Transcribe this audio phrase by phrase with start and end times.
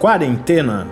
[0.00, 0.86] Quarentena.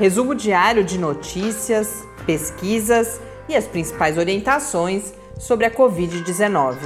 [0.00, 6.76] Resumo diário de notícias, pesquisas e as principais orientações sobre a Covid-19.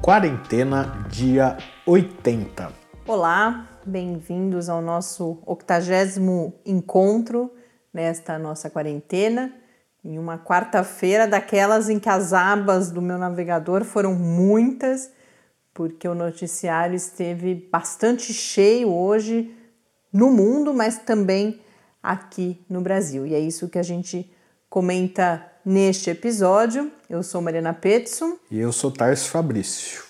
[0.00, 2.72] Quarentena, dia 80.
[3.06, 7.52] Olá, bem-vindos ao nosso octagésimo encontro
[7.92, 9.65] nesta nossa quarentena.
[10.06, 15.10] Em uma quarta-feira, daquelas em que as abas do meu navegador foram muitas,
[15.74, 19.52] porque o noticiário esteve bastante cheio hoje
[20.12, 21.60] no mundo, mas também
[22.00, 23.26] aqui no Brasil.
[23.26, 24.30] E é isso que a gente
[24.70, 26.92] comenta neste episódio.
[27.10, 28.38] Eu sou Mariana Petson.
[28.48, 30.04] E eu sou Tarso Fabrício.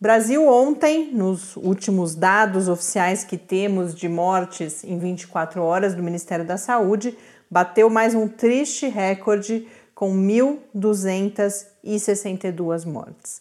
[0.00, 6.44] Brasil ontem, nos últimos dados oficiais que temos de mortes em 24 horas do Ministério
[6.44, 7.16] da Saúde,
[7.50, 13.40] bateu mais um triste recorde com 1.262 mortes.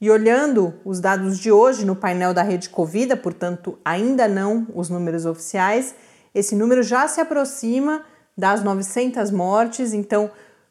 [0.00, 4.88] E olhando os dados de hoje no painel da rede Covida, portanto, ainda não os
[4.88, 5.94] números oficiais,
[6.34, 8.02] esse número já se aproxima
[8.36, 10.30] das 900 mortes, então,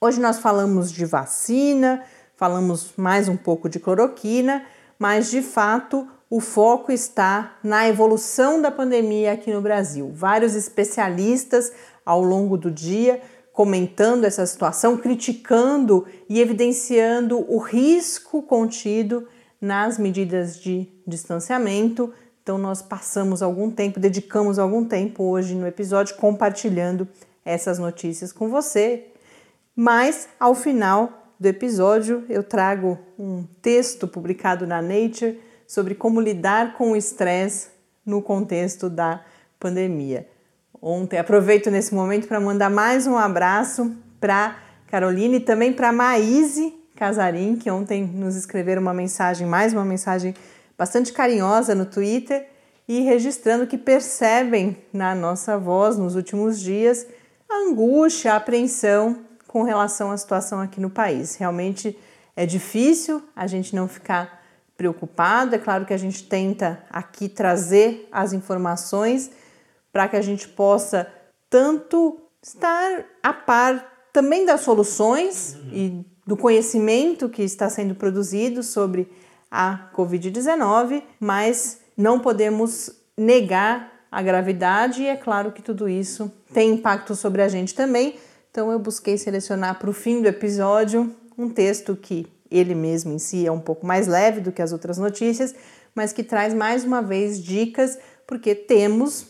[0.00, 2.02] Hoje nós falamos de vacina,
[2.34, 4.64] falamos mais um pouco de cloroquina,
[4.98, 10.10] mas de fato o foco está na evolução da pandemia aqui no Brasil.
[10.14, 11.70] Vários especialistas
[12.06, 13.20] ao longo do dia
[13.52, 19.28] comentando essa situação, criticando e evidenciando o risco contido
[19.64, 22.12] nas medidas de distanciamento.
[22.42, 27.08] Então, nós passamos algum tempo, dedicamos algum tempo hoje no episódio compartilhando
[27.42, 29.06] essas notícias com você.
[29.74, 36.74] Mas, ao final do episódio, eu trago um texto publicado na Nature sobre como lidar
[36.74, 37.68] com o estresse
[38.04, 39.24] no contexto da
[39.58, 40.28] pandemia.
[40.80, 44.58] Ontem, aproveito nesse momento para mandar mais um abraço para
[44.88, 50.34] Carolina e também para Maíse Casarim, que ontem nos escreveram uma mensagem, mais uma mensagem
[50.78, 52.48] bastante carinhosa no Twitter
[52.86, 57.06] e registrando que percebem na nossa voz nos últimos dias
[57.48, 61.34] a angústia, a apreensão com relação à situação aqui no país.
[61.36, 61.98] Realmente
[62.36, 64.42] é difícil a gente não ficar
[64.76, 65.54] preocupado.
[65.54, 69.30] É claro que a gente tenta aqui trazer as informações
[69.92, 71.06] para que a gente possa
[71.48, 79.10] tanto estar a par também das soluções e do conhecimento que está sendo produzido sobre
[79.50, 86.72] a Covid-19, mas não podemos negar a gravidade e é claro que tudo isso tem
[86.72, 88.16] impacto sobre a gente também.
[88.50, 93.18] Então eu busquei selecionar para o fim do episódio um texto que ele mesmo em
[93.18, 95.54] si é um pouco mais leve do que as outras notícias,
[95.94, 99.26] mas que traz mais uma vez dicas, porque temos,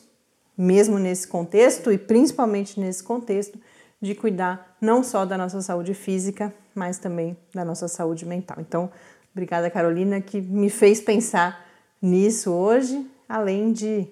[0.57, 3.59] mesmo nesse contexto e principalmente nesse contexto,
[4.01, 8.57] de cuidar não só da nossa saúde física, mas também da nossa saúde mental.
[8.61, 8.91] Então,
[9.33, 11.65] obrigada, Carolina, que me fez pensar
[12.01, 14.07] nisso hoje, além de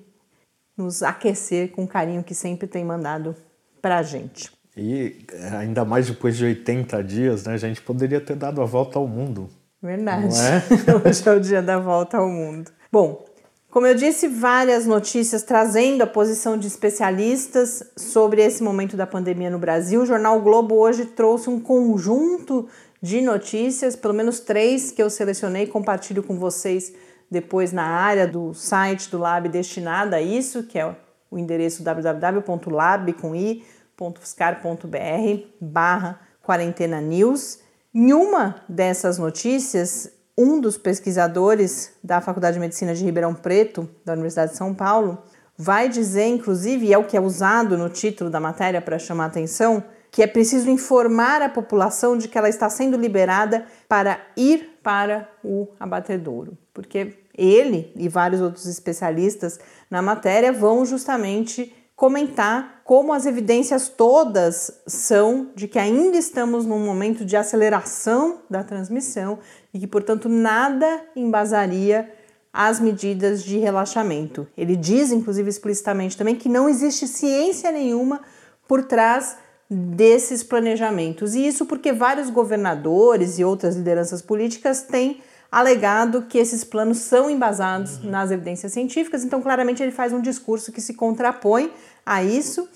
[0.77, 3.37] nos aquecer com o carinho que sempre tem mandado
[3.81, 4.51] para a gente.
[4.77, 5.27] E
[5.59, 9.07] ainda mais depois de 80 dias, né, a gente poderia ter dado a volta ao
[9.07, 9.51] mundo.
[9.83, 10.35] Verdade.
[10.35, 11.09] É?
[11.09, 12.71] Hoje é o dia da volta ao mundo.
[12.91, 13.25] Bom,
[13.73, 19.51] como eu disse, várias notícias trazendo a posição de especialistas sobre esse momento da pandemia
[19.51, 20.03] no Brasil.
[20.03, 22.69] O jornal Globo hoje trouxe um conjunto
[23.01, 26.93] de notícias, pelo menos três que eu selecionei e compartilho com vocês
[27.29, 30.95] depois na área do site do Lab destinada a isso, que é
[31.29, 33.65] o endereço www.lab com i
[34.03, 37.61] www.fiscar.br barra quarentena news.
[37.95, 44.15] Em uma dessas notícias, um dos pesquisadores da Faculdade de Medicina de Ribeirão Preto, da
[44.15, 45.23] Universidade de São Paulo,
[45.57, 49.27] vai dizer, inclusive, e é o que é usado no título da matéria para chamar
[49.27, 54.79] atenção, que é preciso informar a população de que ela está sendo liberada para ir
[54.83, 59.59] para o abatedouro, porque ele e vários outros especialistas
[59.91, 66.85] na matéria vão justamente comentar como as evidências todas são de que ainda estamos num
[66.85, 69.39] momento de aceleração da transmissão
[69.73, 72.13] e que, portanto, nada embasaria
[72.53, 74.49] as medidas de relaxamento.
[74.59, 78.21] Ele diz, inclusive explicitamente também, que não existe ciência nenhuma
[78.67, 79.37] por trás
[79.71, 81.37] desses planejamentos.
[81.37, 85.23] E isso porque vários governadores e outras lideranças políticas têm
[85.53, 88.11] alegado que esses planos são embasados uhum.
[88.11, 91.71] nas evidências científicas, então claramente ele faz um discurso que se contrapõe
[92.05, 92.69] a isso.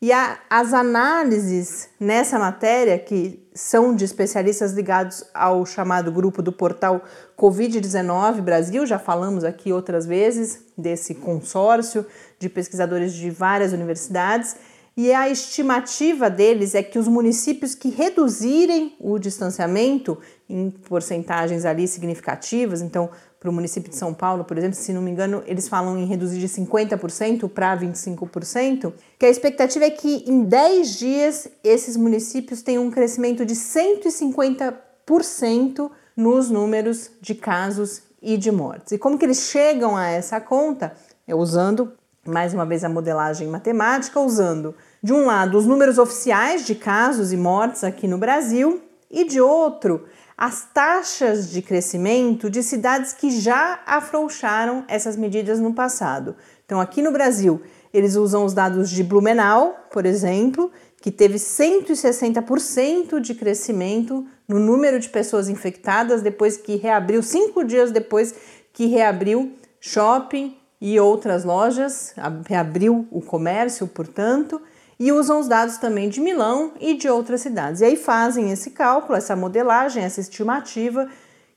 [0.00, 6.52] E a, as análises nessa matéria, que são de especialistas ligados ao chamado grupo do
[6.52, 7.02] portal
[7.38, 12.04] Covid-19 Brasil, já falamos aqui outras vezes desse consórcio
[12.38, 14.56] de pesquisadores de várias universidades,
[14.96, 21.88] e a estimativa deles é que os municípios que reduzirem o distanciamento em porcentagens ali
[21.88, 23.10] significativas, então
[23.44, 26.06] para o município de São Paulo, por exemplo, se não me engano, eles falam em
[26.06, 32.62] reduzir de 50% para 25%, que a expectativa é que em 10 dias esses municípios
[32.62, 38.92] tenham um crescimento de 150% nos números de casos e de mortes.
[38.92, 40.94] E como que eles chegam a essa conta?
[41.28, 41.92] É usando
[42.26, 47.30] mais uma vez a modelagem matemática, usando de um lado os números oficiais de casos
[47.30, 48.80] e mortes aqui no Brasil
[49.10, 55.72] e de outro as taxas de crescimento de cidades que já afrouxaram essas medidas no
[55.72, 56.36] passado.
[56.64, 63.20] Então, aqui no Brasil, eles usam os dados de Blumenau, por exemplo, que teve 160%
[63.20, 68.34] de crescimento no número de pessoas infectadas depois que reabriu, cinco dias depois
[68.72, 72.14] que reabriu shopping e outras lojas,
[72.46, 74.60] reabriu o comércio, portanto
[74.98, 77.80] e usam os dados também de Milão e de outras cidades.
[77.80, 81.08] E aí fazem esse cálculo, essa modelagem, essa estimativa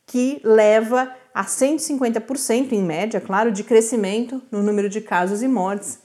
[0.05, 5.99] que leva a 150% em média, claro, de crescimento no número de casos e mortes,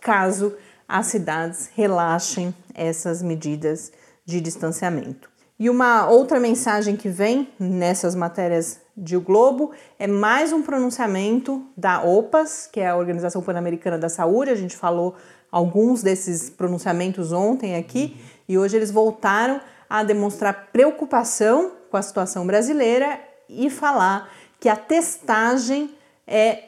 [0.00, 0.54] caso
[0.88, 3.92] as cidades relaxem essas medidas
[4.24, 5.30] de distanciamento.
[5.58, 11.64] E uma outra mensagem que vem nessas matérias de O Globo é mais um pronunciamento
[11.76, 14.50] da OPAS, que é a Organização Pan-Americana da Saúde.
[14.50, 15.14] A gente falou
[15.52, 18.16] alguns desses pronunciamentos ontem aqui
[18.48, 24.76] e hoje eles voltaram a demonstrar preocupação com a situação brasileira e falar que a
[24.76, 25.94] testagem
[26.26, 26.64] é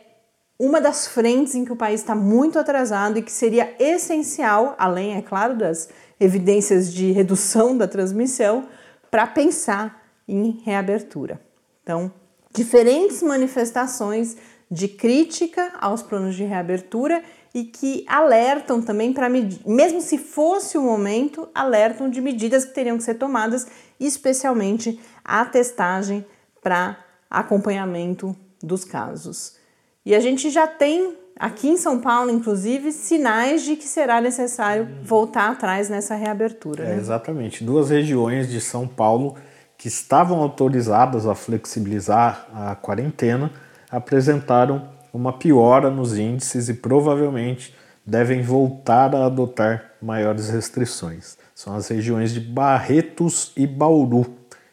[0.58, 5.16] uma das frentes em que o país está muito atrasado e que seria essencial, além,
[5.16, 5.88] é claro, das
[6.20, 8.68] evidências de redução da transmissão,
[9.10, 11.40] para pensar em reabertura.
[11.82, 12.12] Então,
[12.52, 14.36] diferentes manifestações
[14.70, 17.22] de crítica aos planos de reabertura
[17.54, 22.98] e que alertam também para mesmo se fosse o momento, alertam de medidas que teriam
[22.98, 23.66] que ser tomadas,
[24.00, 26.26] especialmente a testagem
[26.60, 26.98] para
[27.30, 29.56] acompanhamento dos casos.
[30.04, 34.88] E a gente já tem aqui em São Paulo, inclusive, sinais de que será necessário
[35.02, 36.84] voltar atrás nessa reabertura.
[36.84, 36.96] É, né?
[36.96, 37.62] Exatamente.
[37.62, 39.36] Duas regiões de São Paulo
[39.78, 43.52] que estavam autorizadas a flexibilizar a quarentena
[43.90, 47.74] apresentaram uma piora nos índices e provavelmente
[48.04, 51.38] devem voltar a adotar maiores restrições.
[51.54, 54.26] São as regiões de Barretos e Bauru,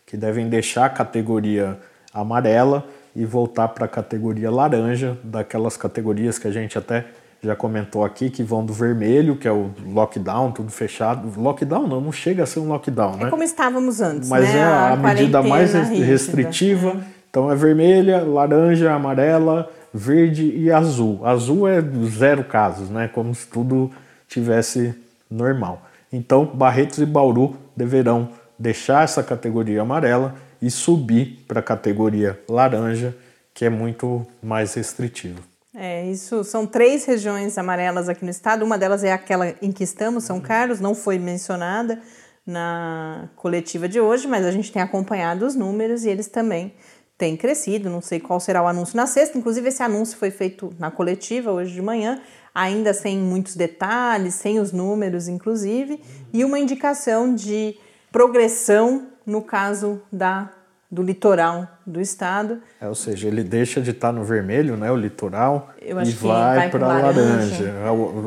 [0.06, 1.80] que devem deixar a categoria
[2.12, 2.86] amarela
[3.16, 7.06] e voltar para a categoria laranja, daquelas categorias que a gente até
[7.44, 11.32] já comentou aqui, que vão do vermelho, que é o lockdown, tudo fechado.
[11.40, 13.30] Lockdown não, não chega a ser um lockdown, é né?
[13.30, 14.60] como estávamos antes, Mas né?
[14.60, 16.92] é a, a medida mais restritiva.
[16.92, 17.22] Rígida.
[17.30, 21.26] Então é vermelha, laranja, amarela, verde e azul.
[21.26, 23.08] Azul é zero casos, né?
[23.08, 23.92] Como se tudo
[24.28, 24.96] tivesse
[25.30, 25.82] normal.
[26.12, 33.16] Então, Barretos e Bauru deverão deixar essa categoria amarela e subir para a categoria laranja,
[33.54, 35.40] que é muito mais restritiva.
[35.74, 38.64] É, isso são três regiões amarelas aqui no estado.
[38.64, 42.00] Uma delas é aquela em que estamos, São Carlos, não foi mencionada
[42.46, 46.74] na coletiva de hoje, mas a gente tem acompanhado os números e eles também
[47.22, 47.88] tem crescido.
[47.88, 49.38] Não sei qual será o anúncio na sexta.
[49.38, 52.20] Inclusive, esse anúncio foi feito na coletiva hoje de manhã,
[52.54, 56.02] ainda sem muitos detalhes, sem os números, inclusive,
[56.34, 57.78] e uma indicação de
[58.12, 60.50] progressão no caso da
[60.90, 62.60] do litoral do estado.
[62.82, 66.86] É, ou seja, ele deixa de estar no vermelho, né, o litoral, e vai, para
[66.86, 67.22] laranja.
[67.22, 67.74] laranja.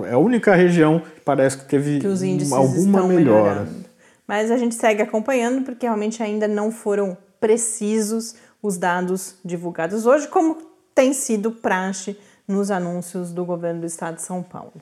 [0.07, 2.07] É, é a única região que parece que teve que
[2.55, 3.67] alguma melhora.
[3.67, 3.85] Melhorando.
[4.27, 10.27] Mas a gente segue acompanhando porque realmente ainda não foram precisos os dados divulgados hoje,
[10.27, 10.57] como
[10.95, 12.19] tem sido praxe
[12.49, 14.73] nos anúncios do governo do estado de São Paulo.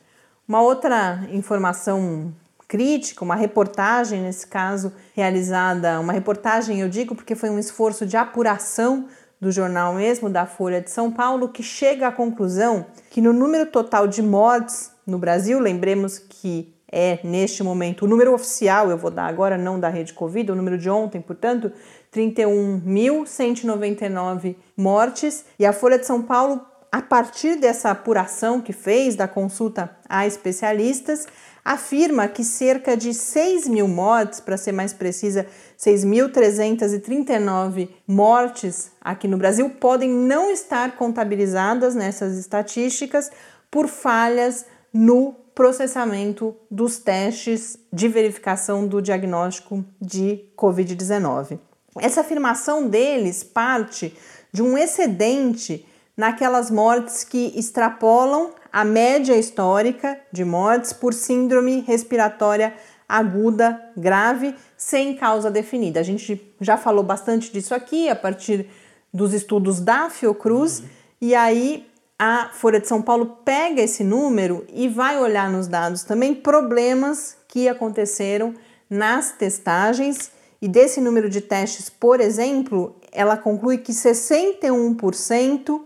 [0.47, 2.33] Uma outra informação
[2.69, 8.17] crítica, uma reportagem, nesse caso, realizada, uma reportagem eu digo porque foi um esforço de
[8.17, 9.09] apuração
[9.41, 13.67] do jornal mesmo, da Folha de São Paulo, que chega à conclusão que no número
[13.67, 15.59] total de mortes no Brasil.
[15.59, 20.12] Lembremos que é, neste momento, o número oficial, eu vou dar agora, não da rede
[20.12, 21.73] Covid, o número de ontem, portanto,
[22.12, 25.45] 31.199 mortes.
[25.59, 30.26] E a Folha de São Paulo, a partir dessa apuração que fez, da consulta a
[30.26, 31.26] especialistas,
[31.64, 35.47] afirma que cerca de 6 mil mortes, para ser mais precisa,
[35.78, 43.31] 6.339 mortes aqui no Brasil, podem não estar contabilizadas nessas estatísticas
[43.71, 51.59] por falhas no processamento dos testes de verificação do diagnóstico de Covid-19.
[51.99, 54.17] Essa afirmação deles parte
[54.53, 62.75] de um excedente naquelas mortes que extrapolam a média histórica de mortes por síndrome respiratória
[63.09, 66.01] aguda grave sem causa definida.
[66.01, 68.67] A gente já falou bastante disso aqui a partir
[69.13, 70.87] dos estudos da Fiocruz uhum.
[71.21, 71.87] e aí
[72.19, 77.37] a Folha de São Paulo pega esse número e vai olhar nos dados também problemas
[77.49, 78.55] que aconteceram
[78.89, 80.31] nas testagens
[80.62, 85.81] e desse número de testes, por exemplo, ela conclui que 61%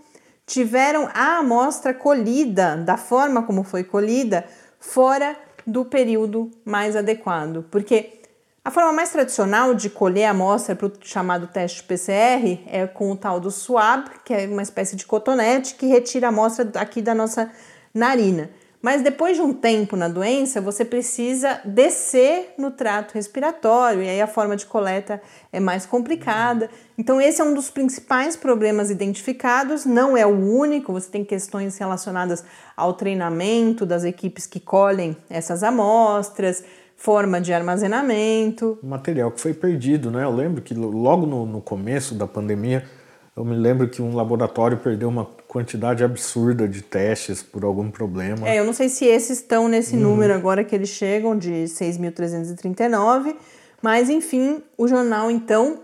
[0.47, 4.45] tiveram a amostra colhida da forma como foi colhida
[4.79, 5.35] fora
[5.67, 8.21] do período mais adequado, porque
[8.63, 13.11] a forma mais tradicional de colher a amostra para o chamado teste PCR é com
[13.11, 17.01] o tal do swab, que é uma espécie de cotonete que retira a amostra aqui
[17.01, 17.51] da nossa
[17.95, 18.51] narina.
[18.87, 24.21] Mas depois de um tempo na doença, você precisa descer no trato respiratório e aí
[24.21, 25.21] a forma de coleta
[25.53, 26.71] é mais complicada.
[26.97, 31.77] Então, esse é um dos principais problemas identificados, não é o único, você tem questões
[31.77, 32.45] relacionadas
[32.77, 36.63] ao treinamento das equipes que colhem essas amostras,
[36.97, 38.79] forma de armazenamento.
[38.85, 40.23] Material que foi perdido, né?
[40.23, 42.85] Eu lembro que logo no, no começo da pandemia
[43.37, 48.49] eu me lembro que um laboratório perdeu uma quantidade absurda de testes por algum problema.
[48.49, 50.03] É, eu não sei se esses estão nesse uhum.
[50.03, 53.37] número agora que eles chegam de 6.339,
[53.81, 55.81] mas enfim, o jornal então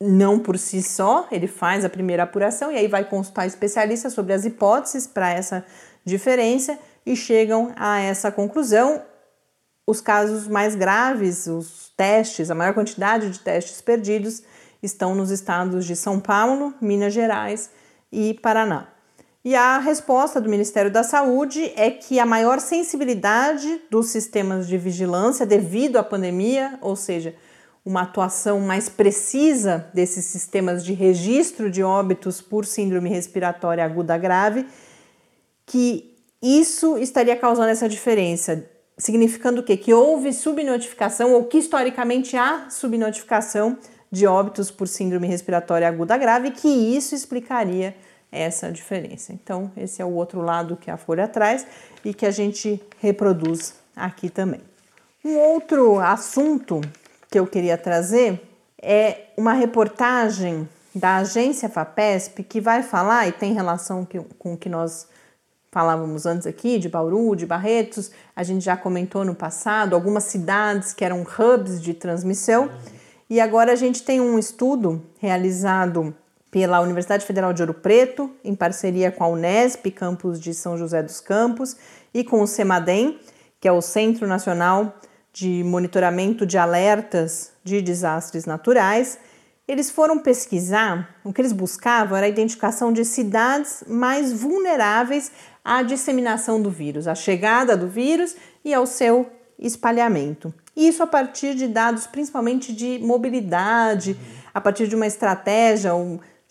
[0.00, 4.32] não por si só, ele faz a primeira apuração e aí vai consultar especialistas sobre
[4.32, 5.64] as hipóteses para essa
[6.04, 9.02] diferença e chegam a essa conclusão.
[9.86, 14.42] Os casos mais graves, os testes, a maior quantidade de testes perdidos
[14.82, 17.70] estão nos estados de São Paulo, Minas Gerais
[18.10, 18.91] e Paraná.
[19.44, 24.78] E a resposta do Ministério da Saúde é que a maior sensibilidade dos sistemas de
[24.78, 27.34] vigilância devido à pandemia, ou seja,
[27.84, 34.64] uma atuação mais precisa desses sistemas de registro de óbitos por síndrome respiratória aguda grave,
[35.66, 38.64] que isso estaria causando essa diferença,
[38.96, 39.76] significando o quê?
[39.76, 43.76] Que houve subnotificação ou que historicamente há subnotificação
[44.08, 47.96] de óbitos por síndrome respiratória aguda grave, que isso explicaria
[48.32, 49.32] essa diferença.
[49.32, 51.66] Então, esse é o outro lado que a folha traz
[52.02, 54.62] e que a gente reproduz aqui também.
[55.22, 56.80] Um outro assunto
[57.30, 58.40] que eu queria trazer
[58.80, 64.06] é uma reportagem da agência FAPESP que vai falar e tem relação
[64.38, 65.06] com o que nós
[65.70, 70.92] falávamos antes aqui, de Bauru, de Barretos, a gente já comentou no passado, algumas cidades
[70.92, 72.70] que eram hubs de transmissão.
[73.30, 76.14] E agora a gente tem um estudo realizado
[76.52, 81.02] pela Universidade Federal de Ouro Preto, em parceria com a Unesp, campus de São José
[81.02, 81.74] dos Campos,
[82.12, 83.18] e com o CEMADEM,
[83.58, 84.94] que é o Centro Nacional
[85.32, 89.18] de Monitoramento de Alertas de Desastres Naturais.
[89.66, 95.32] Eles foram pesquisar, o que eles buscavam era a identificação de cidades mais vulneráveis
[95.64, 99.26] à disseminação do vírus, à chegada do vírus e ao seu
[99.58, 100.52] espalhamento.
[100.76, 104.18] Isso a partir de dados principalmente de mobilidade,
[104.52, 105.94] a partir de uma estratégia,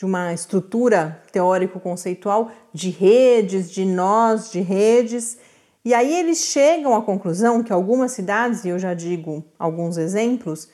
[0.02, 5.38] de uma estrutura teórico-conceitual de redes, de nós, de redes.
[5.86, 10.70] E aí eles chegam à conclusão que algumas cidades, e eu já digo alguns exemplos,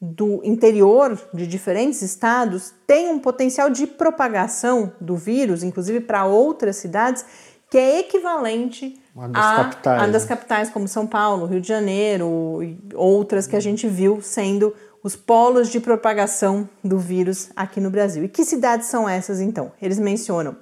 [0.00, 6.76] do interior de diferentes estados têm um potencial de propagação do vírus, inclusive para outras
[6.76, 7.22] cidades,
[7.68, 10.02] que é equivalente uma das a, capitais.
[10.02, 10.28] A das né?
[10.28, 15.16] capitais, como São Paulo, Rio de Janeiro e outras que a gente viu sendo os
[15.16, 18.24] polos de propagação do vírus aqui no Brasil.
[18.24, 19.72] E que cidades são essas então?
[19.80, 20.56] Eles mencionam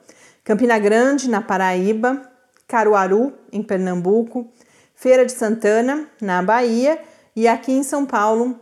[0.44, 2.22] Campina Grande, na Paraíba,
[2.66, 4.48] Caruaru, em Pernambuco,
[4.94, 7.00] Feira de Santana, na Bahia,
[7.34, 8.58] e aqui em São Paulo,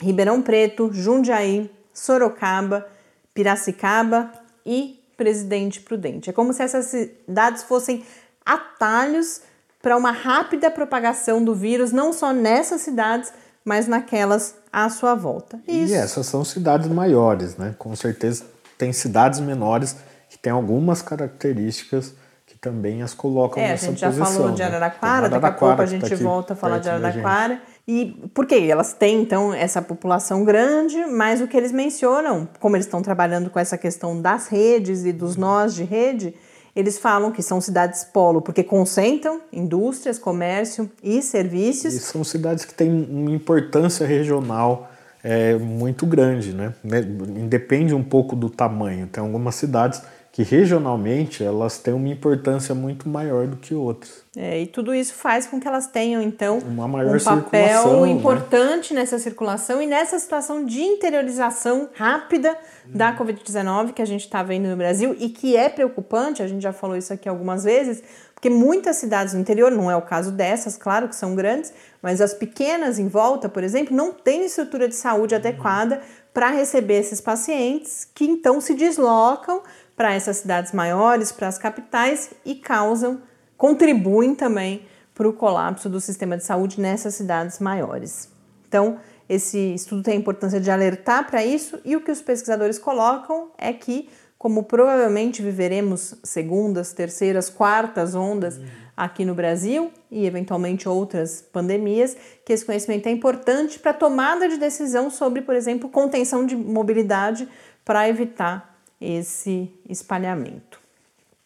[0.00, 2.86] Ribeirão Preto, Jundiaí, Sorocaba,
[3.34, 4.32] Piracicaba
[4.64, 6.30] e Presidente Prudente.
[6.30, 8.04] É como se essas cidades fossem
[8.44, 9.42] atalhos
[9.82, 13.32] para uma rápida propagação do vírus, não só nessas cidades,
[13.68, 15.60] mas naquelas à sua volta.
[15.68, 15.92] Isso.
[15.92, 17.74] E essas são cidades maiores, né?
[17.78, 18.44] Com certeza
[18.78, 19.96] tem cidades menores
[20.30, 22.14] que têm algumas características
[22.46, 24.08] que também as colocam é, nessa posição.
[24.08, 24.68] A gente já falou de né?
[24.68, 25.28] Araraquara, né?
[25.28, 27.60] daqui a pouco a gente tá volta a falar de Araraquara.
[27.86, 28.66] E por quê?
[28.70, 33.50] Elas têm, então, essa população grande, mas o que eles mencionam, como eles estão trabalhando
[33.50, 36.34] com essa questão das redes e dos nós de rede,
[36.78, 41.92] eles falam que são cidades polo, porque concentram indústrias, comércio e serviços.
[41.92, 44.88] E são cidades que têm uma importância regional
[45.20, 46.72] é, muito grande, né?
[47.36, 49.08] Independe um pouco do tamanho.
[49.08, 50.00] Tem algumas cidades
[50.38, 54.22] que regionalmente elas têm uma importância muito maior do que outras.
[54.36, 58.10] É, e tudo isso faz com que elas tenham, então, uma maior um papel né?
[58.12, 59.00] importante né?
[59.00, 62.90] nessa circulação e nessa situação de interiorização rápida hum.
[62.94, 66.62] da Covid-19 que a gente está vendo no Brasil e que é preocupante, a gente
[66.62, 68.00] já falou isso aqui algumas vezes,
[68.32, 72.20] porque muitas cidades no interior, não é o caso dessas, claro que são grandes, mas
[72.20, 75.40] as pequenas em volta, por exemplo, não têm estrutura de saúde uhum.
[75.40, 76.00] adequada
[76.32, 79.60] para receber esses pacientes que então se deslocam
[79.98, 83.20] para essas cidades maiores, para as capitais e causam,
[83.56, 88.30] contribuem também para o colapso do sistema de saúde nessas cidades maiores.
[88.68, 92.78] Então, esse estudo tem a importância de alertar para isso e o que os pesquisadores
[92.78, 98.60] colocam é que, como provavelmente viveremos segundas, terceiras, quartas ondas
[98.96, 104.48] aqui no Brasil e eventualmente outras pandemias, que esse conhecimento é importante para a tomada
[104.48, 107.48] de decisão sobre, por exemplo, contenção de mobilidade
[107.84, 108.67] para evitar
[109.00, 110.80] esse espalhamento.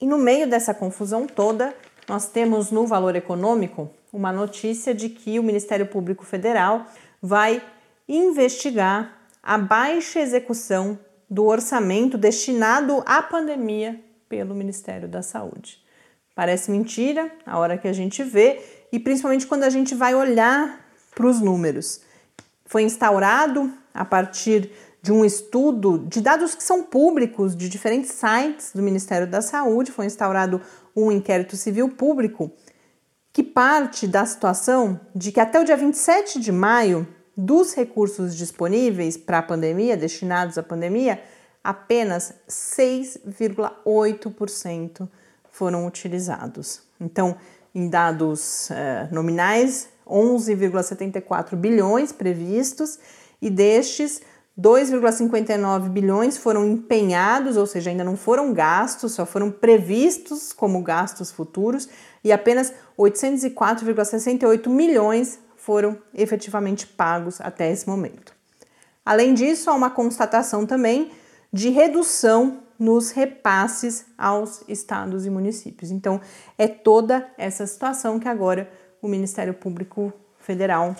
[0.00, 1.74] E no meio dessa confusão toda,
[2.08, 6.86] nós temos no valor econômico uma notícia de que o Ministério Público Federal
[7.20, 7.62] vai
[8.08, 15.82] investigar a baixa execução do orçamento destinado à pandemia pelo Ministério da Saúde.
[16.34, 20.86] Parece mentira a hora que a gente vê e principalmente quando a gente vai olhar
[21.14, 22.02] para os números.
[22.64, 24.70] Foi instaurado a partir
[25.02, 29.90] de um estudo de dados que são públicos de diferentes sites do Ministério da Saúde,
[29.90, 30.60] foi instaurado
[30.94, 32.52] um inquérito civil público
[33.32, 39.16] que parte da situação de que até o dia 27 de maio, dos recursos disponíveis
[39.16, 41.20] para a pandemia, destinados à pandemia,
[41.64, 45.08] apenas 6,8%
[45.50, 46.82] foram utilizados.
[47.00, 47.34] Então,
[47.74, 52.98] em dados uh, nominais, 11,74 bilhões previstos
[53.40, 54.20] e destes
[54.58, 61.30] 2,59 bilhões foram empenhados, ou seja, ainda não foram gastos, só foram previstos como gastos
[61.30, 61.88] futuros,
[62.22, 68.34] e apenas 804,68 milhões foram efetivamente pagos até esse momento.
[69.04, 71.10] Além disso, há uma constatação também
[71.52, 75.90] de redução nos repasses aos estados e municípios.
[75.90, 76.20] Então,
[76.58, 80.96] é toda essa situação que agora o Ministério Público Federal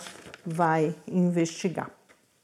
[0.47, 1.91] vai investigar.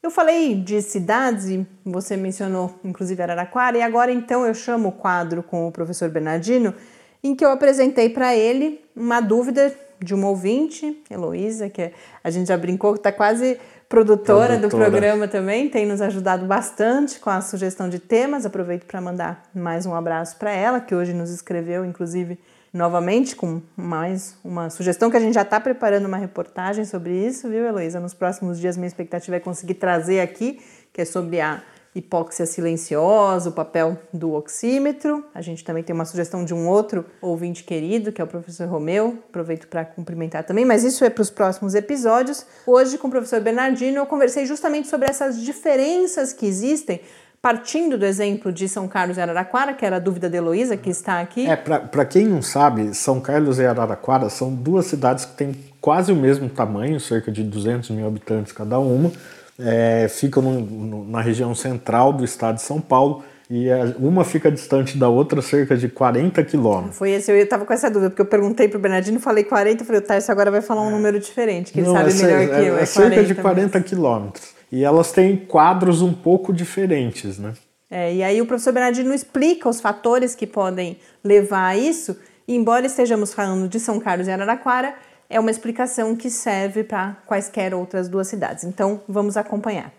[0.01, 4.91] Eu falei de cidades e você mencionou inclusive Araraquara, e agora então eu chamo o
[4.93, 6.73] quadro com o professor Bernardino,
[7.21, 11.91] em que eu apresentei para ele uma dúvida de uma ouvinte, Heloísa, que
[12.23, 13.59] a gente já brincou que está quase
[13.89, 18.45] produtora, produtora, do programa também, tem nos ajudado bastante com a sugestão de temas.
[18.45, 22.39] Aproveito para mandar mais um abraço para ela, que hoje nos escreveu, inclusive,
[22.73, 27.49] novamente com mais uma sugestão que a gente já está preparando uma reportagem sobre isso,
[27.49, 27.99] viu, Heloísa?
[27.99, 30.61] Nos próximos dias, minha expectativa é conseguir trazer aqui,
[30.93, 31.63] que é sobre a
[31.95, 35.25] hipóxia silenciosa, o papel do oxímetro.
[35.33, 38.67] A gente também tem uma sugestão de um outro ouvinte querido, que é o professor
[38.67, 39.17] Romeu.
[39.27, 42.45] Aproveito para cumprimentar também, mas isso é para os próximos episódios.
[42.65, 47.01] Hoje, com o professor Bernardino, eu conversei justamente sobre essas diferenças que existem
[47.41, 50.89] partindo do exemplo de São Carlos e Araraquara, que era a dúvida de Heloísa, que
[50.89, 51.47] está aqui.
[51.47, 56.11] É, para quem não sabe, São Carlos e Araraquara são duas cidades que têm quase
[56.11, 59.11] o mesmo tamanho, cerca de 200 mil habitantes cada uma,
[59.57, 64.51] é, ficam no, no, na região central do estado de São Paulo, e uma fica
[64.51, 66.97] distante da outra cerca de 40 quilômetros.
[66.97, 69.83] Foi esse, eu estava com essa dúvida, porque eu perguntei para o Bernardino, falei 40,
[69.85, 70.91] falei, o Tarso agora vai falar um é.
[70.91, 72.77] número diferente, que ele Não, sabe é, melhor é, que eu.
[72.77, 77.53] É, é cerca de 40 quilômetros e elas têm quadros um pouco diferentes, né?
[77.89, 82.15] É, e aí o professor Bernardino explica os fatores que podem levar a isso,
[82.47, 84.95] e embora estejamos falando de São Carlos e Araraquara,
[85.27, 88.63] é uma explicação que serve para quaisquer outras duas cidades.
[88.63, 89.93] Então, vamos acompanhar.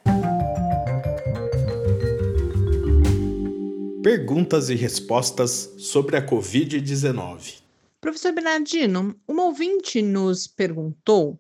[4.03, 7.61] Perguntas e respostas sobre a Covid-19.
[8.01, 11.39] Professor Bernardino, uma ouvinte nos perguntou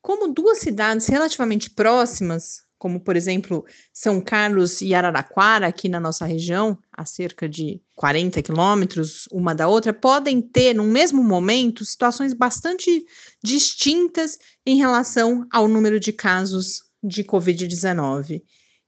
[0.00, 6.24] como duas cidades relativamente próximas como por exemplo São Carlos e Araraquara, aqui na nossa
[6.24, 12.32] região, a cerca de 40 quilômetros uma da outra, podem ter, no mesmo momento, situações
[12.32, 13.04] bastante
[13.42, 18.40] distintas em relação ao número de casos de Covid-19.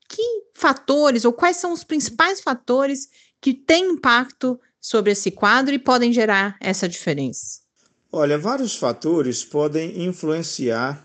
[0.09, 0.23] Que
[0.55, 3.09] fatores, ou quais são os principais fatores
[3.41, 7.63] que têm impacto sobre esse quadro e podem gerar essa diferença?
[8.13, 11.05] Olha, vários fatores podem influenciar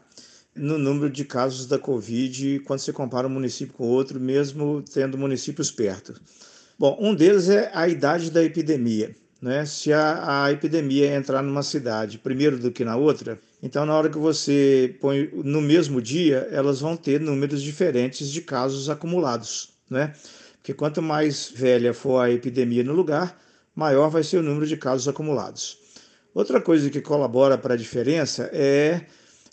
[0.56, 5.18] no número de casos da Covid quando você compara um município com outro, mesmo tendo
[5.18, 6.13] municípios perto.
[6.78, 9.16] Bom, um deles é a idade da epidemia.
[9.42, 9.66] Né?
[9.66, 14.10] Se a, a epidemia entrar numa cidade primeiro do que na outra, então na hora
[14.10, 19.74] que você põe no mesmo dia, elas vão ter números diferentes de casos acumulados.
[19.89, 20.13] Né?
[20.58, 23.38] Porque quanto mais velha for a epidemia no lugar,
[23.76, 25.78] maior vai ser o número de casos acumulados.
[26.34, 29.02] Outra coisa que colabora para a diferença é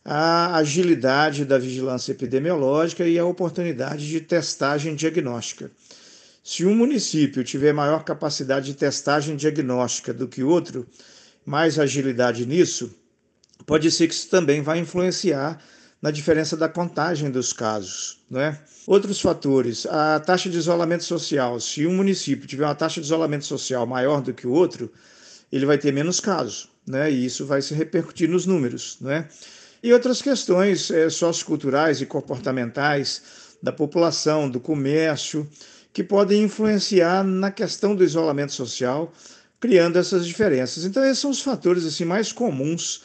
[0.04, 5.70] a agilidade da vigilância epidemiológica e a oportunidade de testagem diagnóstica.
[6.42, 10.86] Se um município tiver maior capacidade de testagem diagnóstica do que outro,
[11.44, 12.94] mais agilidade nisso,
[13.66, 15.62] pode ser que isso também vai influenciar
[16.00, 18.20] na diferença da contagem dos casos.
[18.30, 18.58] Né?
[18.86, 21.60] Outros fatores, a taxa de isolamento social.
[21.60, 24.90] Se um município tiver uma taxa de isolamento social maior do que o outro,
[25.52, 27.10] ele vai ter menos casos, né?
[27.10, 28.96] e isso vai se repercutir nos números.
[29.00, 29.28] Né?
[29.82, 33.22] E outras questões é, socioculturais e comportamentais
[33.62, 35.48] da população, do comércio,
[35.92, 39.12] que podem influenciar na questão do isolamento social,
[39.58, 40.84] criando essas diferenças.
[40.84, 43.02] Então, esses são os fatores assim mais comuns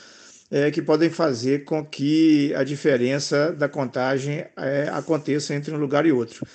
[0.51, 6.05] é, que podem fazer com que a diferença da contagem é, aconteça entre um lugar
[6.05, 6.45] e outro.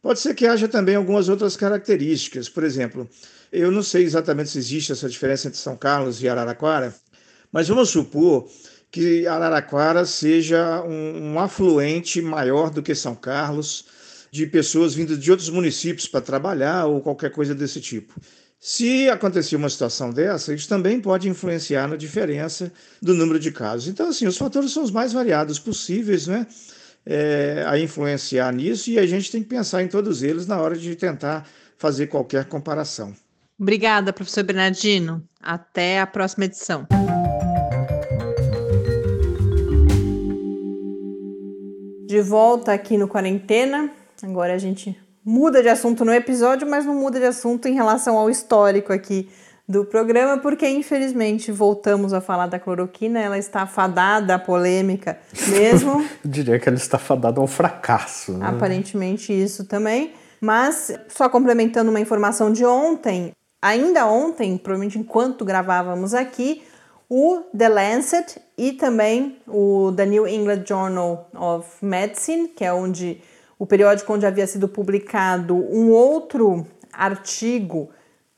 [0.00, 2.48] Pode ser que haja também algumas outras características.
[2.48, 3.08] Por exemplo,
[3.52, 6.94] eu não sei exatamente se existe essa diferença entre São Carlos e Araraquara,
[7.52, 8.48] mas vamos supor
[8.90, 13.84] que Araraquara seja um, um afluente maior do que São Carlos,
[14.30, 18.14] de pessoas vindas de outros municípios para trabalhar ou qualquer coisa desse tipo.
[18.58, 23.86] Se acontecer uma situação dessa, isso também pode influenciar na diferença do número de casos.
[23.88, 26.46] Então, assim, os fatores são os mais variados possíveis, né?
[27.08, 30.76] É, a influenciar nisso e a gente tem que pensar em todos eles na hora
[30.76, 33.14] de tentar fazer qualquer comparação.
[33.58, 35.22] Obrigada, professor Bernardino.
[35.40, 36.86] Até a próxima edição.
[42.16, 43.90] De volta aqui no Quarentena.
[44.22, 48.16] Agora a gente muda de assunto no episódio, mas não muda de assunto em relação
[48.16, 49.28] ao histórico aqui
[49.68, 56.00] do programa, porque infelizmente voltamos a falar da cloroquina, ela está fadada à polêmica mesmo.
[56.00, 58.32] Eu diria que ela está fadada ao fracasso.
[58.32, 58.46] Né?
[58.46, 60.14] Aparentemente isso também.
[60.40, 66.62] Mas, só complementando uma informação de ontem, ainda ontem, provavelmente enquanto gravávamos aqui,
[67.08, 73.22] o The Lancet e também o The New England Journal of Medicine, que é onde
[73.58, 77.90] o periódico onde havia sido publicado um outro artigo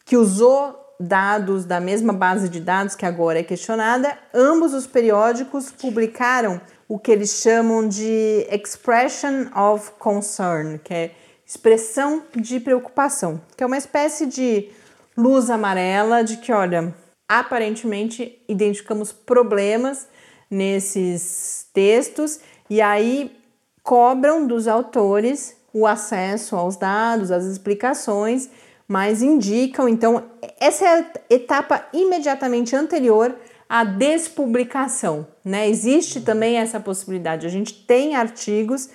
[0.04, 5.70] que usou dados da mesma base de dados que agora é questionada, ambos os periódicos
[5.70, 11.10] publicaram o que eles chamam de expression of concern, que é
[11.46, 14.70] expressão de preocupação, que é uma espécie de
[15.16, 16.94] luz amarela de que, olha,
[17.28, 20.08] aparentemente identificamos problemas
[20.50, 23.36] nesses textos e aí
[23.82, 28.48] cobram dos autores o acesso aos dados, as explicações,
[28.86, 30.24] mas indicam, então,
[30.58, 33.36] essa é a etapa imediatamente anterior
[33.68, 35.68] à despublicação, né?
[35.68, 37.46] Existe também essa possibilidade.
[37.46, 38.88] A gente tem artigos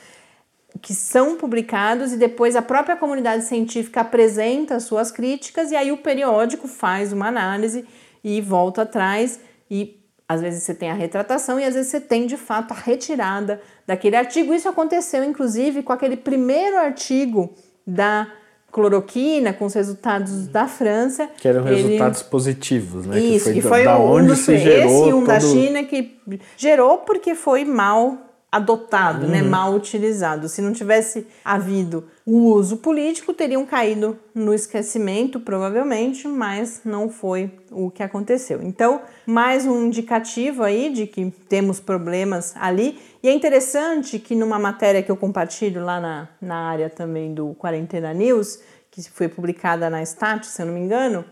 [0.81, 5.97] que são publicados e depois a própria comunidade científica apresenta suas críticas e aí o
[5.97, 7.85] periódico faz uma análise
[8.23, 12.25] e volta atrás e às vezes você tem a retratação e às vezes você tem
[12.25, 14.53] de fato a retirada daquele artigo.
[14.53, 17.53] Isso aconteceu inclusive com aquele primeiro artigo
[17.85, 18.27] da
[18.71, 21.29] cloroquina com os resultados da França.
[21.37, 21.75] Que eram Ele...
[21.75, 23.19] resultados positivos, né?
[23.19, 25.27] Isso, que foi, foi da, um, onde se gerou esse um todo...
[25.27, 26.17] da China que
[26.57, 28.17] gerou porque foi mal
[28.53, 29.45] adotado, né, uhum.
[29.45, 30.47] né, mal utilizado.
[30.47, 37.51] Se não tivesse havido o uso político, teriam caído no esquecimento, provavelmente, mas não foi
[37.71, 38.61] o que aconteceu.
[38.61, 42.99] Então, mais um indicativo aí de que temos problemas ali.
[43.23, 47.55] E é interessante que numa matéria que eu compartilho lá na, na área também do
[47.55, 48.59] Quarentena News,
[48.91, 51.25] que foi publicada na Stat, se eu não me engano,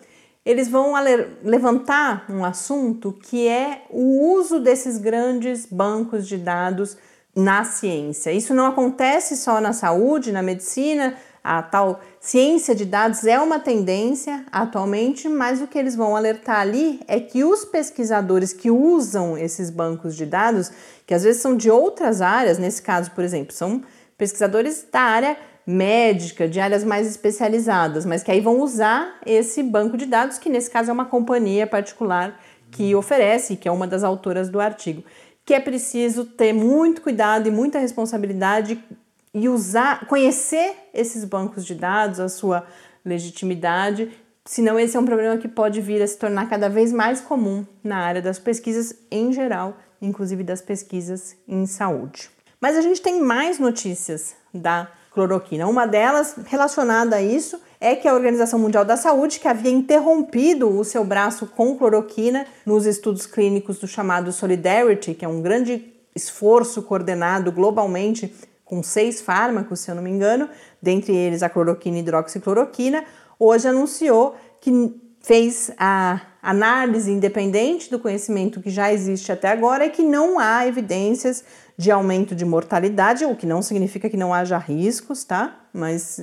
[0.44, 0.94] eles vão
[1.44, 6.98] levantar um assunto que é o uso desses grandes bancos de dados
[7.36, 8.32] na ciência.
[8.32, 13.60] Isso não acontece só na saúde, na medicina, a tal ciência de dados é uma
[13.60, 19.36] tendência atualmente, mas o que eles vão alertar ali é que os pesquisadores que usam
[19.36, 20.72] esses bancos de dados,
[21.06, 23.82] que às vezes são de outras áreas, nesse caso, por exemplo, são
[24.18, 29.98] pesquisadores da área médica, de áreas mais especializadas, mas que aí vão usar esse banco
[29.98, 32.40] de dados, que nesse caso é uma companhia particular
[32.70, 35.04] que oferece, que é uma das autoras do artigo
[35.46, 38.84] que é preciso ter muito cuidado e muita responsabilidade
[39.34, 42.66] e usar, conhecer esses bancos de dados, a sua
[43.04, 44.12] legitimidade
[44.46, 47.66] senão esse é um problema que pode vir a se tornar cada vez mais comum
[47.84, 52.30] na área das pesquisas em geral, inclusive das pesquisas em saúde.
[52.60, 55.68] Mas a gente tem mais notícias da cloroquina.
[55.68, 60.70] Uma delas relacionada a isso é que a Organização Mundial da Saúde, que havia interrompido
[60.70, 65.92] o seu braço com cloroquina nos estudos clínicos do chamado Solidarity, que é um grande
[66.16, 68.32] esforço coordenado globalmente
[68.64, 70.48] com seis fármacos, se eu não me engano,
[70.80, 73.04] dentre eles a cloroquina e hidroxicloroquina,
[73.40, 79.90] hoje anunciou que fez a análise independente do conhecimento que já existe até agora e
[79.90, 81.44] que não há evidências
[81.76, 85.60] de aumento de mortalidade, o que não significa que não haja riscos, tá?
[85.74, 86.20] Mas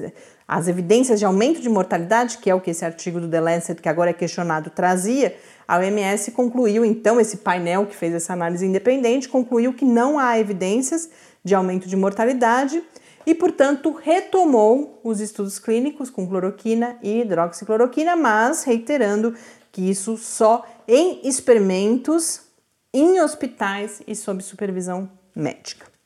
[0.49, 3.83] as evidências de aumento de mortalidade, que é o que esse artigo do The Lancet,
[3.83, 8.65] que agora é questionado, trazia, a OMS concluiu, então, esse painel que fez essa análise
[8.65, 11.11] independente, concluiu que não há evidências
[11.45, 12.83] de aumento de mortalidade
[13.27, 19.35] e, portanto, retomou os estudos clínicos com cloroquina e hidroxicloroquina, mas reiterando
[19.71, 22.41] que isso só em experimentos
[22.95, 25.98] em hospitais e sob supervisão médica.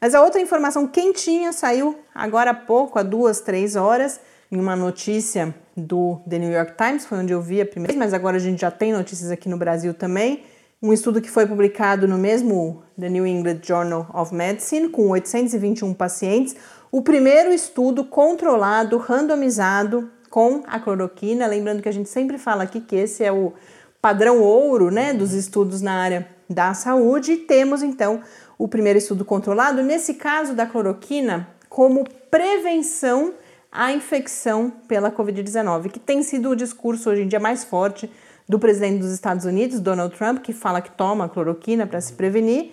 [0.00, 4.76] Mas a outra informação quentinha saiu agora há pouco, há duas, três horas, em uma
[4.76, 8.36] notícia do The New York Times, foi onde eu vi a primeira vez, mas agora
[8.36, 10.44] a gente já tem notícias aqui no Brasil também.
[10.80, 15.92] Um estudo que foi publicado no mesmo The New England Journal of Medicine, com 821
[15.92, 16.54] pacientes,
[16.90, 21.46] o primeiro estudo controlado, randomizado com a cloroquina.
[21.46, 23.52] Lembrando que a gente sempre fala aqui que esse é o
[24.00, 27.32] padrão ouro né, dos estudos na área da saúde.
[27.32, 28.22] E temos então
[28.58, 33.34] o primeiro estudo controlado, nesse caso da cloroquina, como prevenção
[33.70, 38.10] à infecção pela Covid-19, que tem sido o discurso hoje em dia mais forte
[38.48, 42.72] do presidente dos Estados Unidos, Donald Trump, que fala que toma cloroquina para se prevenir.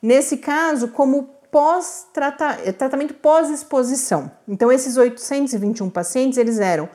[0.00, 4.30] Nesse caso, como pós -trata tratamento pós-exposição.
[4.46, 6.88] Então, esses 821 pacientes, eles eram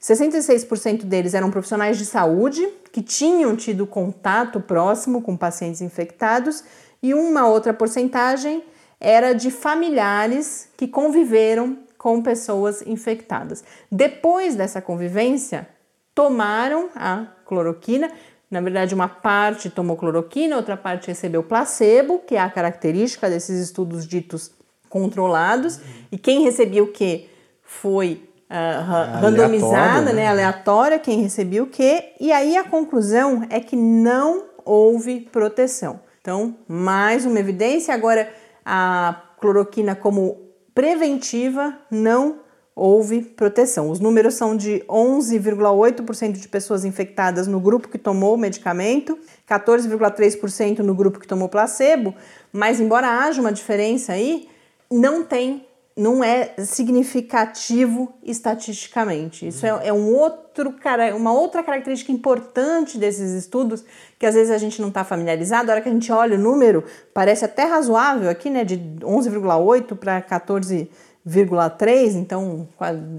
[0.00, 6.62] 66% deles eram profissionais de saúde que tinham tido contato próximo com pacientes infectados
[7.04, 8.64] e uma outra porcentagem
[8.98, 13.62] era de familiares que conviveram com pessoas infectadas.
[13.92, 15.68] Depois dessa convivência,
[16.14, 18.10] tomaram a cloroquina.
[18.50, 23.60] Na verdade, uma parte tomou cloroquina, outra parte recebeu placebo, que é a característica desses
[23.60, 24.52] estudos ditos
[24.88, 25.80] controlados.
[26.10, 27.28] E quem recebia o que
[27.62, 30.22] foi uh, randomizada, né?
[30.22, 30.28] né?
[30.28, 32.14] aleatória, quem recebia o que.
[32.18, 36.00] E aí a conclusão é que não houve proteção.
[36.24, 37.92] Então, mais uma evidência.
[37.92, 38.32] Agora,
[38.64, 40.40] a cloroquina como
[40.74, 42.40] preventiva não
[42.74, 43.90] houve proteção.
[43.90, 50.78] Os números são de 11,8% de pessoas infectadas no grupo que tomou o medicamento, 14,3%
[50.78, 52.14] no grupo que tomou placebo,
[52.50, 54.48] mas embora haja uma diferença aí,
[54.90, 59.46] não tem não é significativo estatisticamente.
[59.46, 60.74] Isso é, é, um outro,
[61.16, 63.84] uma outra característica importante desses estudos
[64.18, 65.70] que às vezes a gente não está familiarizado.
[65.70, 68.64] A hora que a gente olha o número, parece até razoável aqui, né?
[68.64, 72.68] De 11,8 para 14,3, então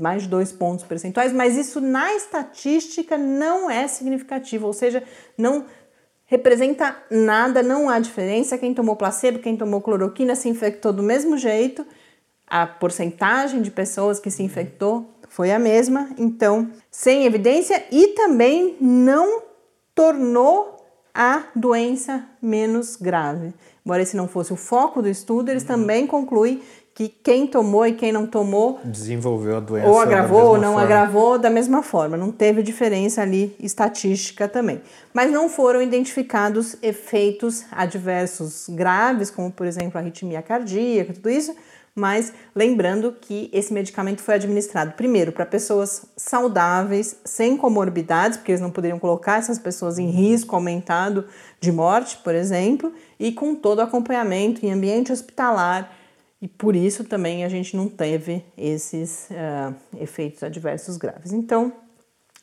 [0.01, 5.01] mais de dois pontos percentuais, mas isso na estatística não é significativo, ou seja,
[5.38, 5.65] não
[6.25, 8.57] representa nada, não há diferença.
[8.57, 11.85] Quem tomou placebo, quem tomou cloroquina se infectou do mesmo jeito
[12.47, 18.77] a porcentagem de pessoas que se infectou foi a mesma, então, sem evidência e também
[18.79, 19.41] não
[19.93, 20.75] tornou
[21.13, 23.53] a doença menos grave.
[23.86, 26.62] Embora esse não fosse o foco do estudo, eles também concluem
[26.93, 30.81] que quem tomou e quem não tomou desenvolveu a doença ou agravou ou não forma.
[30.81, 34.81] agravou da mesma forma, não teve diferença ali estatística também.
[35.13, 41.53] Mas não foram identificados efeitos adversos graves, como por exemplo a arritmia cardíaca, tudo isso,
[41.95, 48.60] mas lembrando que esse medicamento foi administrado primeiro para pessoas saudáveis, sem comorbidades, porque eles
[48.60, 51.25] não poderiam colocar essas pessoas em risco aumentado
[51.62, 55.89] de morte, por exemplo, e com todo acompanhamento em ambiente hospitalar.
[56.41, 61.31] E por isso também a gente não teve esses uh, efeitos adversos graves.
[61.31, 61.71] Então,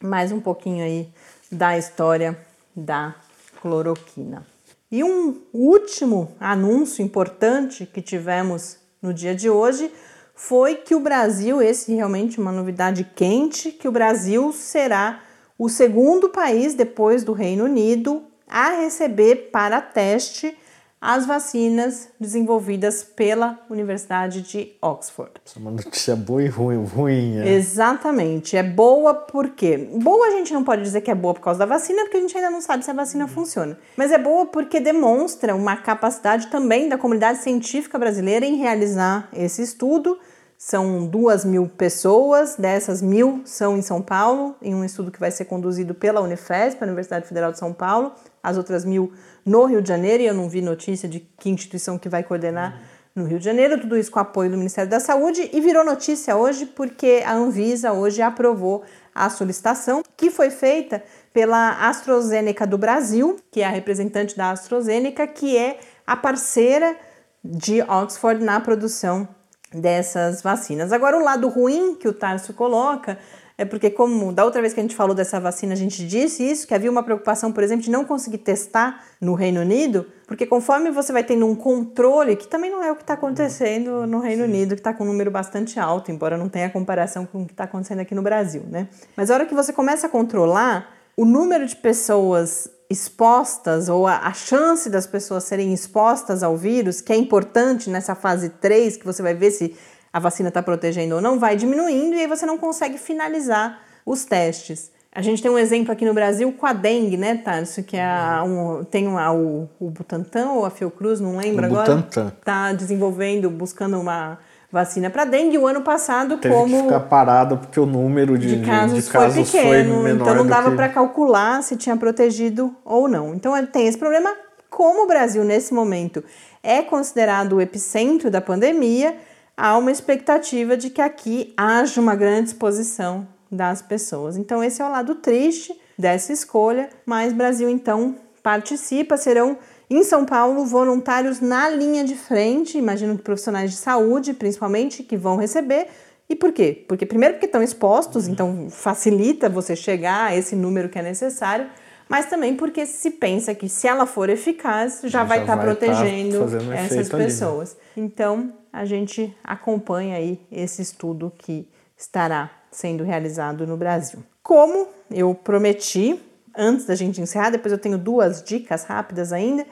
[0.03, 1.09] mais um pouquinho aí
[1.51, 2.39] da história
[2.75, 3.15] da
[3.61, 4.47] cloroquina.
[4.91, 9.93] E um último anúncio importante que tivemos no dia de hoje
[10.35, 15.23] foi que o Brasil, esse realmente uma novidade quente, que o Brasil será
[15.59, 20.57] o segundo país depois do Reino Unido a receber para teste
[21.03, 25.33] as vacinas desenvolvidas pela Universidade de Oxford.
[25.45, 27.41] Isso é uma notícia boa e ruim, ruim.
[27.41, 27.55] É.
[27.55, 28.57] Exatamente.
[28.57, 29.77] É boa porque.
[30.01, 32.21] Boa a gente não pode dizer que é boa por causa da vacina, porque a
[32.21, 33.77] gente ainda não sabe se a vacina funciona.
[33.97, 39.61] Mas é boa porque demonstra uma capacidade também da comunidade científica brasileira em realizar esse
[39.61, 40.17] estudo
[40.65, 45.33] são duas mil pessoas, dessas mil são em São Paulo, em um estudo que vai
[45.33, 48.13] ser conduzido pela Unifesp, a Universidade Federal de São Paulo,
[48.43, 49.13] as outras mil
[49.45, 52.81] no Rio de Janeiro, e eu não vi notícia de que instituição que vai coordenar
[53.15, 56.35] no Rio de Janeiro, tudo isso com apoio do Ministério da Saúde, e virou notícia
[56.35, 58.83] hoje porque a Anvisa hoje aprovou
[59.15, 61.03] a solicitação que foi feita
[61.33, 66.97] pela AstraZeneca do Brasil, que é a representante da AstraZeneca, que é a parceira
[67.45, 69.29] de Oxford na produção
[69.73, 70.93] dessas vacinas.
[70.93, 73.19] Agora, o lado ruim que o Tarso coloca
[73.57, 76.43] é porque, como da outra vez que a gente falou dessa vacina, a gente disse
[76.43, 80.47] isso, que havia uma preocupação, por exemplo, de não conseguir testar no Reino Unido, porque
[80.47, 84.21] conforme você vai tendo um controle, que também não é o que está acontecendo no
[84.21, 87.47] Reino Unido, que está com um número bastante alto, embora não tenha comparação com o
[87.47, 88.89] que está acontecendo aqui no Brasil, né?
[89.17, 94.19] Mas a hora que você começa a controlar, o número de pessoas expostas ou a,
[94.19, 99.05] a, chance das pessoas serem expostas ao vírus, que é importante nessa fase 3, que
[99.05, 99.75] você vai ver se
[100.13, 104.25] a vacina está protegendo ou não, vai diminuindo e aí você não consegue finalizar os
[104.25, 104.91] testes.
[105.15, 107.83] A gente tem um exemplo aqui no Brasil com a dengue, né, Tarso?
[107.83, 111.67] Que é a, um, tem uma, o, o Butantan ou a Fiocruz, não lembro o
[111.67, 111.97] agora.
[111.97, 112.33] Butantan.
[112.39, 114.39] Está desenvolvendo, buscando uma
[114.71, 115.59] vacina para dengue.
[115.59, 116.77] O ano passado, Teve como.
[116.77, 120.35] Que ficar parado porque o número de, de casos, de casos foi pequeno, foi então
[120.35, 120.77] não dava que...
[120.77, 123.35] para calcular se tinha protegido ou não.
[123.35, 124.35] Então tem esse problema.
[124.71, 126.25] Como o Brasil, nesse momento,
[126.63, 129.15] é considerado o epicentro da pandemia,
[129.57, 134.37] há uma expectativa de que aqui haja uma grande exposição das pessoas.
[134.37, 139.59] Então, esse é o lado triste dessa escolha, mas Brasil, então, participa, serão
[139.91, 145.19] em São Paulo, voluntários na linha de frente, imagino que profissionais de saúde, principalmente, que
[145.19, 145.89] vão receber.
[146.31, 146.85] E por quê?
[146.89, 151.67] Porque primeiro porque estão expostos, então facilita você chegar a esse número que é necessário,
[152.09, 155.63] mas também porque se pensa que se ela for eficaz, já, já vai estar tá
[155.63, 157.73] protegendo tá essas pessoas.
[157.73, 158.07] Ali, né?
[158.07, 164.21] Então, a gente acompanha aí esse estudo que estará sendo realizado no Brasil.
[164.43, 166.19] Como eu prometi,
[166.57, 169.67] antes da gente encerrar, depois eu tenho duas dicas rápidas ainda.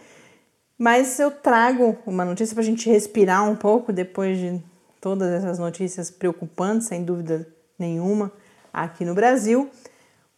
[0.76, 4.62] Mas eu trago uma notícia para a gente respirar um pouco depois de
[5.00, 7.46] todas essas notícias preocupantes, sem dúvida
[7.78, 8.30] nenhuma,
[8.72, 9.70] aqui no Brasil.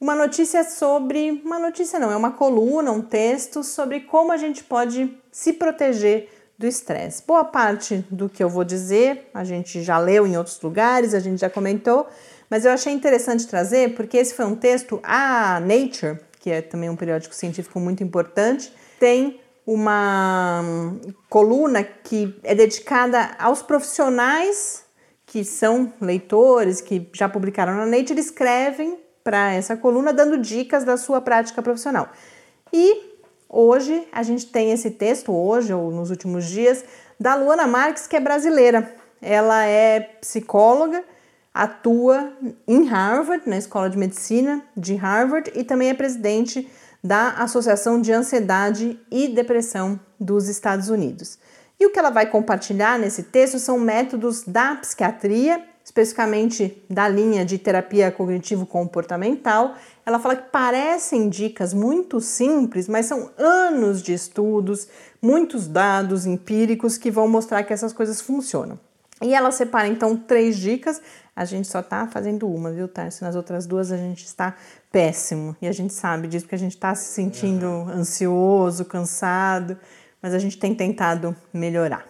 [0.01, 1.43] Uma notícia sobre.
[1.45, 6.29] Uma notícia não, é uma coluna, um texto sobre como a gente pode se proteger
[6.63, 7.23] do estresse.
[7.27, 11.19] Boa parte do que eu vou dizer a gente já leu em outros lugares, a
[11.19, 12.07] gente já comentou,
[12.49, 16.89] mas eu achei interessante trazer porque esse foi um texto, a Nature, que é também
[16.89, 20.63] um periódico científico muito importante, tem uma
[21.29, 24.85] coluna que é dedicada aos profissionais
[25.27, 30.97] que são leitores, que já publicaram na Nature, escrevem para essa coluna dando dicas da
[30.97, 32.09] sua prática profissional.
[32.73, 33.12] E
[33.53, 36.85] hoje a gente tem esse texto, hoje ou nos últimos dias,
[37.21, 38.93] da Luana Marques, que é brasileira.
[39.21, 41.05] Ela é psicóloga,
[41.55, 42.33] atua
[42.67, 46.69] em Harvard, na Escola de Medicina de Harvard, e também é presidente
[47.05, 51.39] da Associação de Ansiedade e Depressão dos Estados Unidos.
[51.79, 55.63] E o que ela vai compartilhar nesse texto são métodos da psiquiatria,
[55.93, 59.75] especificamente da linha de terapia cognitivo-comportamental.
[60.07, 64.89] Ela fala que parecem dicas muito simples, mas são anos de estudos,
[65.21, 68.81] muitos dados empíricos que vão mostrar que essas coisas funcionam.
[69.21, 71.01] E ela separa então três dicas.
[71.37, 73.23] A gente só tá fazendo uma, viu, Tarso?
[73.23, 74.57] Nas outras duas a gente está
[74.91, 75.55] péssimo.
[75.61, 79.77] E a gente sabe disso porque a gente está se sentindo ansioso, cansado,
[80.23, 82.07] mas a gente tem tentado melhorar.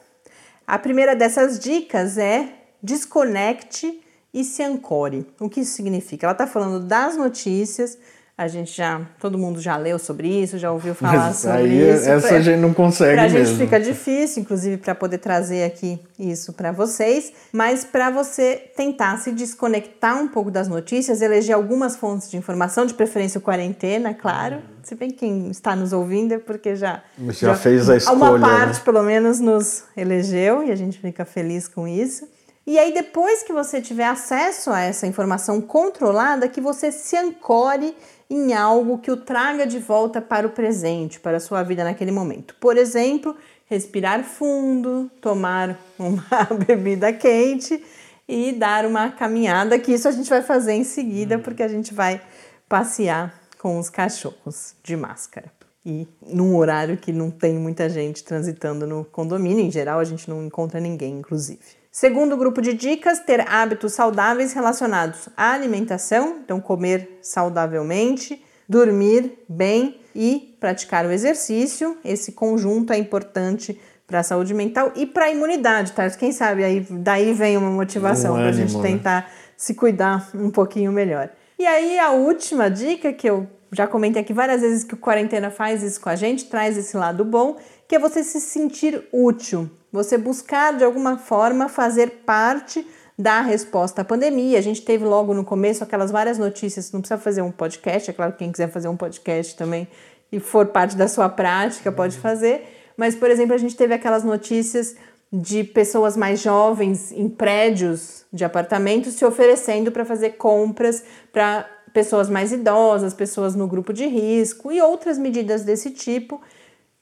[0.65, 4.01] A primeira dessas dicas é desconecte
[4.33, 5.27] e se ancore.
[5.39, 6.27] O que isso significa?
[6.27, 7.99] Ela está falando das notícias,
[8.37, 11.91] a gente já, todo mundo já leu sobre isso, já ouviu falar Mas sobre aí,
[11.91, 12.09] isso.
[12.09, 13.39] Essa pra, a gente não consegue pra mesmo.
[13.45, 17.31] gente fica difícil, inclusive, para poder trazer aqui isso para vocês.
[17.53, 22.87] Mas para você tentar se desconectar um pouco das notícias, eleger algumas fontes de informação,
[22.87, 24.57] de preferência o quarentena, claro.
[24.57, 24.63] Uhum.
[24.83, 28.17] Se bem quem está nos ouvindo é porque já, já, já fez a escolha.
[28.17, 28.85] Uma parte, né?
[28.85, 32.27] pelo menos, nos elegeu e a gente fica feliz com isso.
[32.65, 37.97] E aí, depois que você tiver acesso a essa informação controlada, que você se ancore
[38.31, 42.13] em algo que o traga de volta para o presente, para a sua vida naquele
[42.13, 42.55] momento.
[42.61, 47.83] Por exemplo, respirar fundo, tomar uma bebida quente
[48.29, 51.43] e dar uma caminhada, que isso a gente vai fazer em seguida, uhum.
[51.43, 52.23] porque a gente vai
[52.69, 55.53] passear com os cachorros de máscara.
[55.85, 60.31] E num horário que não tem muita gente transitando no condomínio, em geral a gente
[60.31, 61.82] não encontra ninguém, inclusive.
[61.95, 70.01] Segundo grupo de dicas, ter hábitos saudáveis relacionados à alimentação, então comer saudavelmente, dormir bem
[70.17, 71.99] e praticar o exercício.
[72.03, 76.09] Esse conjunto é importante para a saúde mental e para a imunidade, tá?
[76.09, 78.83] Quem sabe aí daí vem uma motivação Um para a gente né?
[78.83, 81.29] tentar se cuidar um pouquinho melhor.
[81.59, 85.51] E aí a última dica que eu já comentei aqui várias vezes que o quarentena
[85.51, 87.59] faz isso com a gente, traz esse lado bom,
[87.93, 92.87] que é você se sentir útil, você buscar de alguma forma fazer parte
[93.19, 94.59] da resposta à pandemia.
[94.59, 98.15] A gente teve logo no começo aquelas várias notícias, não precisa fazer um podcast, é
[98.15, 99.87] claro que quem quiser fazer um podcast também
[100.33, 102.67] e for parte da sua prática pode fazer,
[102.97, 104.97] mas por exemplo, a gente teve aquelas notícias
[105.31, 112.31] de pessoas mais jovens em prédios de apartamentos se oferecendo para fazer compras para pessoas
[112.31, 116.41] mais idosas, pessoas no grupo de risco e outras medidas desse tipo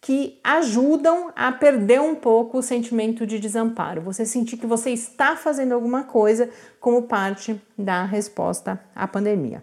[0.00, 4.00] que ajudam a perder um pouco o sentimento de desamparo.
[4.00, 6.48] Você sentir que você está fazendo alguma coisa
[6.80, 9.62] como parte da resposta à pandemia.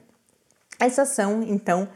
[0.79, 1.89] Essas são, então,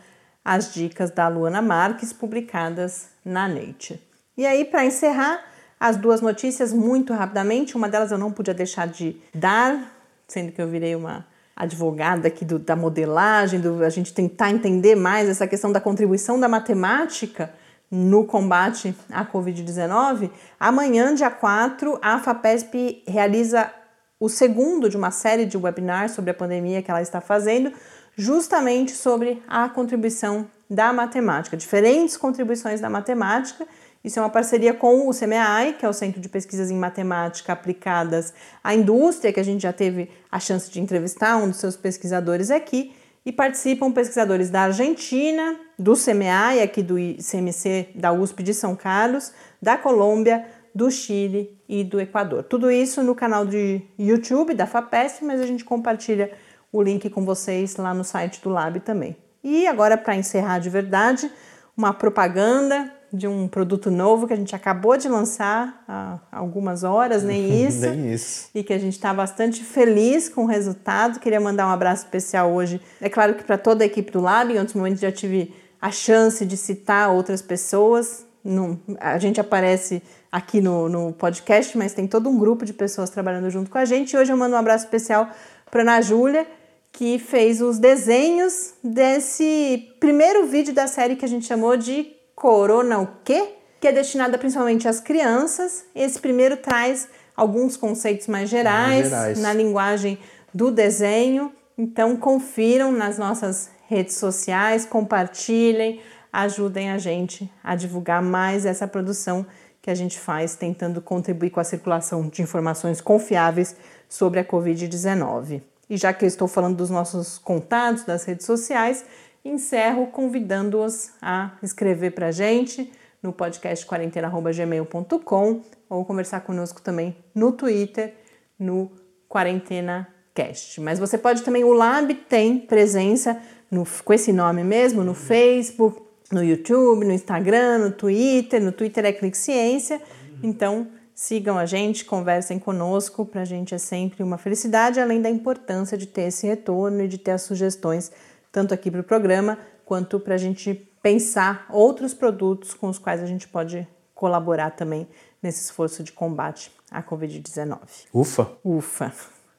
[0.44, 4.02] as dicas da Luana Marques publicadas na Nature.
[4.36, 5.44] E aí, para encerrar,
[5.80, 7.78] as duas notícias muito rapidamente.
[7.78, 9.96] Uma delas eu não podia deixar de dar,
[10.28, 14.96] sendo que eu virei uma advogada aqui do, da modelagem, do a gente tentar entender
[14.96, 17.54] mais essa questão da contribuição da matemática
[17.92, 20.32] no combate à Covid-19.
[20.58, 23.70] Amanhã, dia 4, a FAPESP realiza
[24.18, 27.74] o segundo de uma série de webinars sobre a pandemia que ela está fazendo,
[28.16, 33.68] justamente sobre a contribuição da matemática, diferentes contribuições da matemática.
[34.04, 37.52] Isso é uma parceria com o CMAI, que é o Centro de Pesquisas em Matemática
[37.52, 38.34] Aplicadas
[38.64, 42.50] à Indústria, que a gente já teve a chance de entrevistar um dos seus pesquisadores
[42.50, 42.96] aqui,
[43.26, 49.32] e participam pesquisadores da Argentina, do CMAI, aqui do ICMC da USP de São Carlos,
[49.62, 52.44] da Colômbia, do Chile e do Equador.
[52.44, 56.32] Tudo isso no canal de YouTube da FAPESP, mas a gente compartilha
[56.72, 59.16] o link com vocês lá no site do Lab também.
[59.44, 61.30] E agora, para encerrar de verdade,
[61.76, 67.24] uma propaganda de um produto novo que a gente acabou de lançar há algumas horas,
[67.24, 67.82] nem isso.
[67.82, 68.50] Nem isso.
[68.56, 71.20] E que a gente está bastante feliz com o resultado.
[71.20, 72.82] Queria mandar um abraço especial hoje.
[73.02, 75.92] É claro que para toda a equipe do Lab, em outros momentos já tive a
[75.92, 78.26] chance de citar outras pessoas.
[78.44, 80.02] Não, a gente aparece
[80.32, 83.86] aqui no, no podcast, mas tem todo um grupo de pessoas trabalhando junto com a
[83.86, 84.14] gente.
[84.14, 85.30] E hoje eu mando um abraço especial
[85.70, 86.48] para Ana Júlia,
[86.92, 92.98] que fez os desenhos desse primeiro vídeo da série que a gente chamou de Corona
[92.98, 93.54] o quê?
[93.80, 95.86] Que é destinada principalmente às crianças.
[95.94, 99.40] Esse primeiro traz alguns conceitos mais gerais, Mais gerais.
[99.40, 100.18] na linguagem
[100.52, 101.54] do desenho.
[101.78, 106.02] Então confiram nas nossas redes sociais, compartilhem,
[106.34, 109.46] ajudem a gente a divulgar mais essa produção
[109.80, 113.76] que a gente faz, tentando contribuir com a circulação de informações confiáveis
[114.10, 115.62] sobre a Covid-19.
[115.88, 119.06] E já que eu estou falando dos nossos contatos das redes sociais,
[119.44, 127.52] encerro convidando-os a escrever para a gente no podcast quarentena.gmail.com ou conversar conosco também no
[127.52, 128.14] Twitter,
[128.58, 128.92] no
[129.28, 130.80] Quarentena Cast.
[130.82, 136.02] Mas você pode também, o Lab tem presença no, com esse nome mesmo, no Facebook,
[136.32, 138.62] no YouTube, no Instagram, no Twitter.
[138.62, 140.02] No Twitter é Clique Ciência.
[140.42, 143.26] Então sigam a gente, conversem conosco.
[143.26, 147.08] Para a gente é sempre uma felicidade, além da importância de ter esse retorno e
[147.08, 148.12] de ter as sugestões,
[148.52, 153.22] tanto aqui para o programa, quanto para a gente pensar outros produtos com os quais
[153.22, 155.08] a gente pode colaborar também
[155.42, 157.80] nesse esforço de combate à Covid-19.
[158.14, 158.52] Ufa.
[158.64, 159.12] Ufa!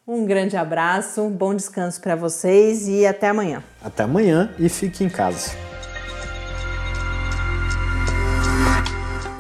[0.07, 3.63] Um grande abraço, bom descanso para vocês e até amanhã.
[3.83, 5.72] Até amanhã e fique em casa.